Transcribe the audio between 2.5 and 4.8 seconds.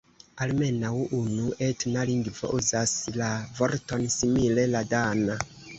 uzas la vorton simile: